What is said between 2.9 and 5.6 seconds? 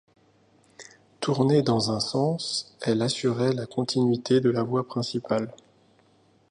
assuraient la continuité de la voie principale.